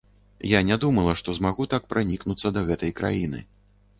[0.51, 3.45] Я не думала, што змагу так пранікнуцца да гэтай краіны.